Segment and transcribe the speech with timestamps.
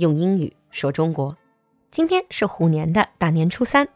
[0.00, 1.36] 用英语说中国。
[1.90, 3.88] 今天是虎年的大年初三。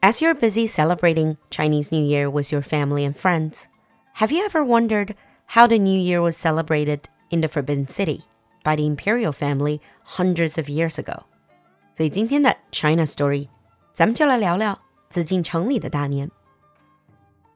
[0.00, 3.64] As you're busy celebrating Chinese New Year with your family and friends,
[4.16, 5.14] have you ever wondered
[5.46, 8.20] how the New Year was celebrated in the Forbidden City
[8.62, 9.80] by the imperial family
[10.16, 11.24] hundreds of years ago?
[11.90, 13.48] 所以今天的 China Story，
[13.94, 14.78] 咱们就来聊聊
[15.08, 16.30] 紫禁城里的大年。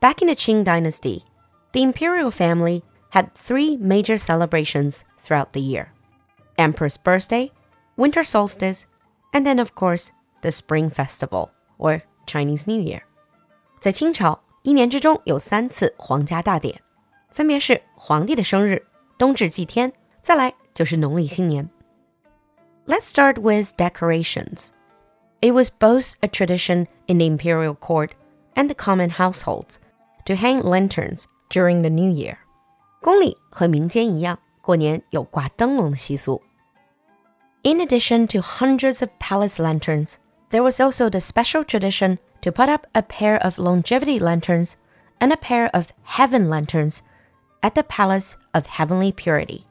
[0.01, 1.25] Back in the Qing Dynasty,
[1.73, 5.89] the imperial family had three major celebrations throughout the year.
[6.57, 7.51] Emperor's birthday,
[7.97, 8.83] winter solstice,
[9.33, 10.11] and then, of course,
[10.43, 13.03] the Spring Festival, or Chinese New Year.
[13.81, 16.81] 在清朝，一年之中有三次皇家大典，
[17.33, 18.87] 分别是皇帝的生日、
[19.19, 21.69] 冬至祭天，再来就是农历新年。
[22.87, 24.69] Let's start with decorations.
[25.41, 28.11] It was both a tradition in the imperial court
[28.55, 29.77] and the common households
[30.27, 32.37] to hang lanterns during the new year.
[33.01, 36.43] 宫里和民间一样，过年有挂灯笼的习俗。
[37.66, 42.70] in addition to hundreds of palace lanterns, there was also the special tradition to put
[42.70, 44.78] up a pair of longevity lanterns
[45.20, 47.02] and a pair of heaven lanterns
[47.64, 49.66] at the Palace of Heavenly Purity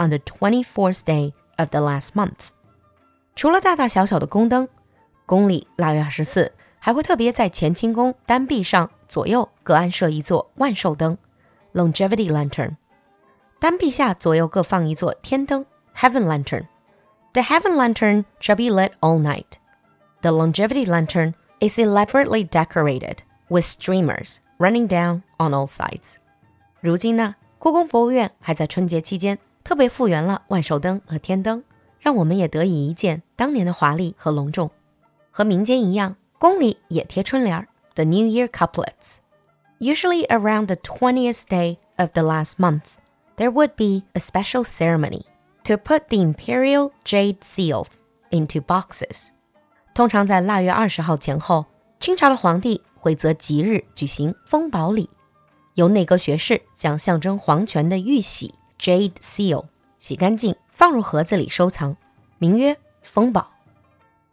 [0.00, 2.48] on the 24th day of the last month.
[3.36, 4.66] 除了大大小小的宫灯，
[5.24, 6.50] 宫里腊月二十四
[6.80, 11.16] 还会特别在乾清宫丹陛上左右各安设一座万寿灯
[11.72, 12.28] （Longevity
[15.94, 16.66] （Heaven Lantern）。
[17.37, 19.57] the heaven lantern shall be lit all night.
[20.21, 26.15] The longevity lantern is elaborately decorated with streamers running down on all sides.
[26.79, 31.63] 如今呢，故宫博物院还在春节期间特别复原了万寿灯和天灯，
[31.99, 34.69] 让我们也得以一见当年的华丽和隆重。
[35.31, 39.17] 和民间一样，宫里也贴春联儿，the New Year couplets.
[39.79, 42.97] Usually around the 20th day of the last month,
[43.37, 45.23] there would be a special ceremony
[45.67, 47.99] to put the imperial jade seals
[48.31, 49.29] into boxes。
[49.93, 51.65] 通常在腊月二十号前后，
[51.99, 55.09] 清朝的皇帝会择吉日举行封宝礼，
[55.75, 59.65] 由内阁学士将象征皇权的玉玺 jade seal
[59.99, 61.95] 洗干净，放入盒子里收藏，
[62.39, 63.51] 名曰封宝。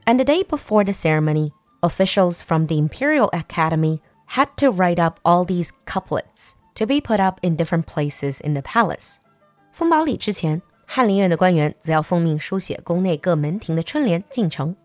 [0.07, 1.53] And the day before the ceremony,
[1.83, 7.21] officials from the Imperial Academy had to write up all these couplets to be put
[7.21, 9.17] up in different places in the palace.
[9.73, 14.76] 封宝礼之前， 翰林院的官员则要奉命书写宫内各门庭的春联进城。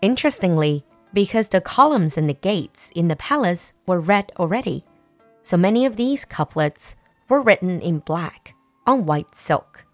[0.00, 4.82] Interestingly, because the columns and the gates in the palace were red already,
[5.42, 6.92] so many of these couplets
[7.28, 8.52] were written in black
[8.84, 9.84] on white silk.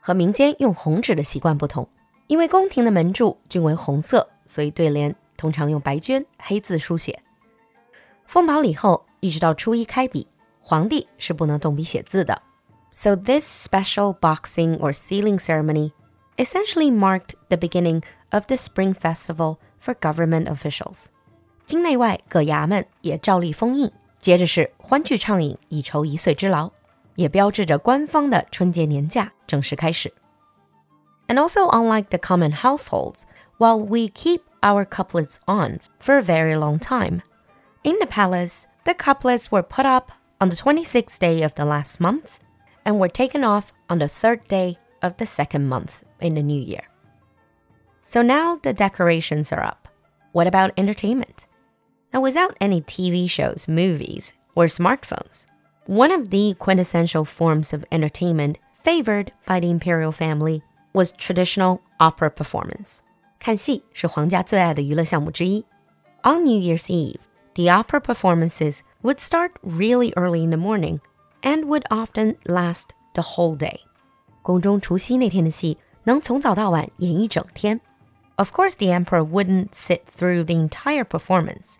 [0.00, 1.88] 和民间用红纸的习惯不同，
[2.28, 7.20] 因为宫廷的门柱均为红色，所以对联通常用白绢黑字书写。
[8.26, 10.26] 封宝礼后，一直到初一开笔，
[10.60, 12.40] 皇帝是不能动笔写字的。
[12.91, 15.93] so, this special boxing or sealing ceremony
[16.39, 21.05] essentially marked the beginning of the Spring Festival for government officials.
[21.65, 26.71] 京内外各衙门也照例封印，接着是欢聚畅饮，一筹一岁之劳，
[27.15, 30.13] 也标志着官方的春节年假正式开始。
[31.27, 33.23] And also, unlike the common households,
[33.57, 37.21] while we keep our couplets on for a very long time,
[37.83, 41.99] in the palace, the couplets were put up on the 26th day of the last
[41.99, 42.39] month
[42.85, 46.59] and were taken off on the third day of the second month in the new
[46.59, 46.83] year.
[48.01, 49.87] So now the decorations are up.
[50.31, 51.47] What about entertainment?
[52.13, 55.45] Now, without any TV shows, movies, or smartphones,
[55.85, 60.63] one of the quintessential forms of entertainment favored by the imperial family
[60.93, 63.01] was traditional opera performance.
[63.39, 65.65] 看戏是皇家最爱的娱乐项目之一.
[66.23, 67.19] On New Year's Eve,
[67.55, 70.99] the opera performances would start really early in the morning
[71.41, 73.79] and would often last the whole day.
[74.41, 77.79] 宫中除夕那天的戏能从早到晚演一整天。
[78.37, 81.75] Of course, the emperor wouldn't sit through the entire performance.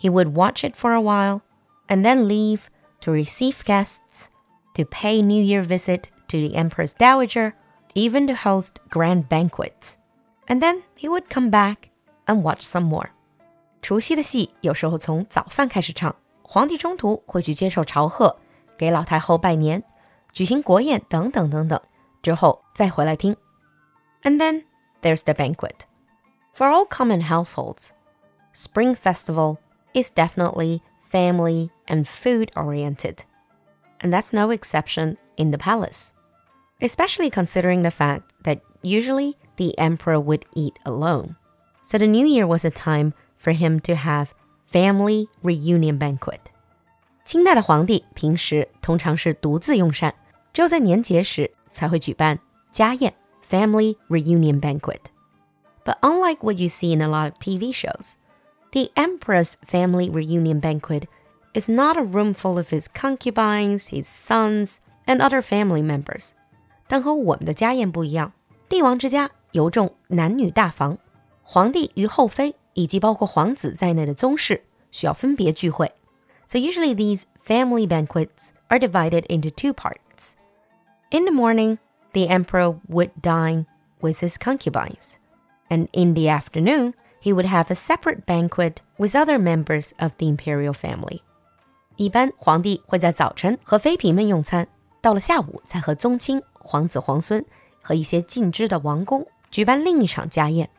[0.00, 1.42] He would watch it for a while
[1.88, 2.62] and then leave
[3.02, 4.28] to receive guests,
[4.74, 7.52] to pay New Year visit to the empress dowager,
[7.94, 9.94] even to host grand banquets.
[10.46, 11.90] And then he would come back
[12.26, 13.10] and watch some more.
[13.82, 18.36] 除夕的戏有时候从早饭开始唱，皇帝中途会去接受朝贺。
[18.76, 19.82] 给老太后拜年、
[20.32, 21.80] 举行国宴等等等等，
[22.22, 23.36] 之后再回来听。
[24.22, 24.64] And then
[25.02, 25.86] there's the banquet.
[26.54, 27.90] For all common households,
[28.52, 29.58] Spring Festival
[29.94, 30.80] is definitely
[31.10, 33.18] family and food oriented.
[34.00, 36.12] And that's no exception in the palace,
[36.80, 41.36] especially considering the fact that usually the emperor would eat alone.
[41.82, 46.50] So the new year was a time for him to have family reunion banquet.
[47.24, 50.14] 清代的皇帝平时通常是独自用膳，
[50.52, 52.38] 只有在年节时才会举办
[52.70, 53.14] 家宴
[53.48, 58.12] （family reunion banquet）。But unlike what you see in a lot of TV shows,
[58.72, 61.04] the emperor's family reunion banquet
[61.54, 64.76] is not a room full of his concubines, his sons,
[65.06, 66.30] and other family members.
[66.86, 68.32] 但和我们的家宴不一样，
[68.68, 70.98] 帝王之家有重男女大房，
[71.42, 75.92] 皇帝与后妃以及包括皇子在内的宗室需要分别聚会。
[76.52, 80.34] So usually these family banquets are divided into two parts.
[81.10, 81.78] In the morning,
[82.12, 83.66] the emperor would dine
[84.00, 85.16] with his concubines,
[85.68, 90.26] and in the afternoon, he would have a separate banquet with other members of the
[90.26, 91.20] imperial family.
[91.96, 94.68] 一般皇帝会在早晨和妃嫔们用餐，
[95.00, 97.44] 到了下午才和宗亲、皇子、皇孙
[97.82, 100.70] 和一些尽知的王公举办另一场家宴。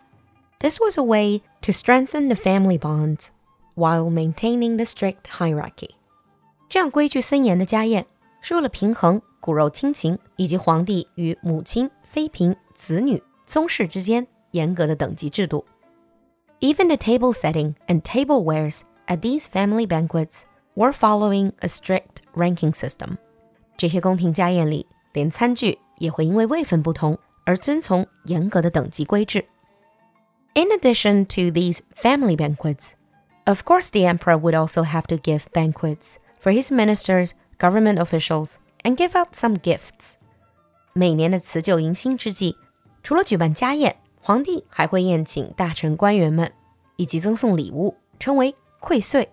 [0.60, 3.28] This was a way to strengthen the family bonds
[3.76, 5.92] while maintaining the strict hierarchy.
[6.68, 8.06] 这样规矩森严的家宴
[8.42, 15.66] 是为了平衡骨肉亲情以及皇帝与母亲、妃嫔、子女、宗室之间严格的等级制度。
[16.60, 20.42] Even the table setting and tablewares at these family banquets
[20.76, 23.18] were following a strict ranking system.
[23.78, 29.46] 这些宫廷家宴里，连餐具也会因为位分不同而遵从严格的等级规制。
[30.54, 32.92] In addition to these family banquets,
[33.47, 38.59] of course, the emperor would also have to give banquets for his ministers, government officials,
[38.85, 40.15] and give out some gifts.
[40.93, 42.57] 每年的辞旧迎新之际，
[43.03, 46.53] 除了举办家宴，皇帝还会宴请大臣官员们，
[46.97, 49.31] 以及赠送礼物，称为馈岁。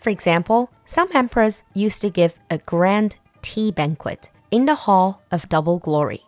[0.00, 3.12] For example, some emperors used to give a grand
[3.42, 6.20] tea banquet in the Hall of Double Glory.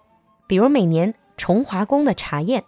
[0.46, 2.64] 比如每年重华宫的茶宴。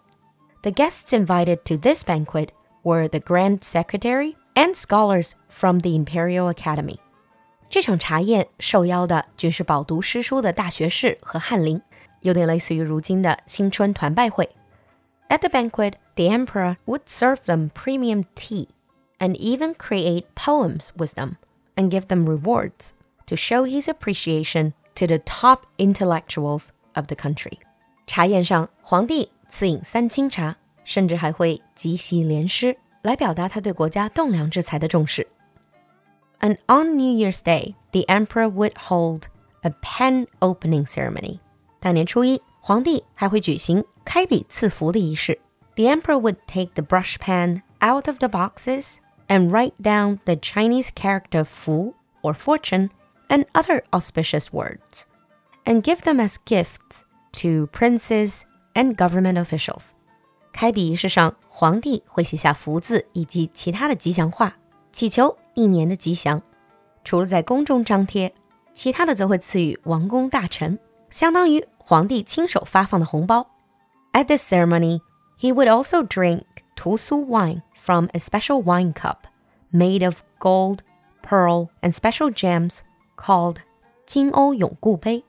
[0.62, 2.50] The guests invited to this banquet
[2.82, 6.99] were the Grand Secretary and scholars from the Imperial Academy.
[7.70, 11.81] 这场茶宴受邀的均是饱读诗书的大学士和翰林，
[12.20, 14.50] 有点类似于如今的新春团拜会。
[15.29, 18.69] At the banquet, the emperor would serve them premium tea
[19.19, 21.37] and even create poems with them
[21.76, 22.90] and give them rewards
[23.26, 27.58] to show his appreciation to the top intellectuals of the country.
[28.06, 35.27] 茶宴上，皇帝赐饮三清茶，甚至还会集席联诗，来表达他对国家栋梁之才的重视。
[36.39, 39.23] And on New Year's Day, the emperor would hold
[39.61, 41.39] a pen opening ceremony.
[41.79, 45.39] 大年初一，皇帝还会举行开笔赐福的仪式。
[45.75, 48.97] The emperor would take the brush pen out of the boxes
[49.27, 52.89] and write down the Chinese character fu or fortune
[53.29, 55.05] and other auspicious words,
[55.65, 57.03] and give them as gifts
[57.33, 59.94] to princes and government officials.
[60.52, 64.54] 开笔仪式上，皇帝会写下福字以及其他的吉祥话，
[64.93, 66.40] 祈求一年的吉祥。
[67.04, 68.32] 除了在宫中张贴，
[68.75, 70.78] 其他的则会赐予王公大臣，
[71.10, 73.48] 相当于皇帝亲手发放的红包。
[74.12, 75.00] At this ceremony,
[75.41, 76.43] he would also drink
[76.76, 79.17] 屠苏 wine from a special wine cup
[79.72, 80.81] made of gold,
[81.22, 82.81] pearl, and special gems
[83.17, 83.56] called
[84.06, 85.24] 金瓯永固杯，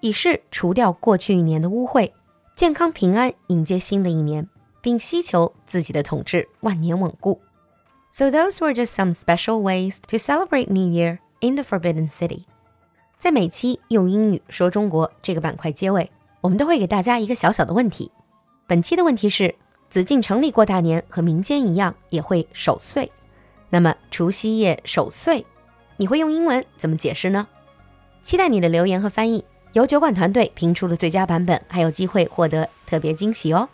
[0.00, 2.10] 以示除掉过去一年的污秽，
[2.54, 4.48] 健康平安迎接新的一年，
[4.86, 7.40] 并希求自己的统治万年稳固。
[8.08, 12.44] So those were just some special ways to celebrate New Year in the Forbidden City.
[13.18, 18.12] 在每期用英语说中国这个板块结尾，我们都会给大家一个小小的问题。
[18.68, 19.56] 本期的问题是：
[19.90, 23.10] 紫禁城里过大年和民间一样也会守岁，
[23.70, 25.44] 那么除夕夜守岁，
[25.96, 27.48] 你会用英文怎么解释呢？
[28.22, 33.68] 期待你的留言和翻译，由酒馆团队评出的最佳版本，还有机会获得特别惊喜哦！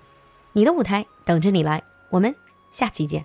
[0.55, 2.35] 你的舞台等着你来，我们
[2.71, 3.25] 下期见。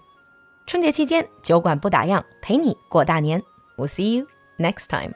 [0.66, 3.42] 春节期间，酒馆不打烊，陪你过大年。
[3.76, 5.14] We'll see you next time.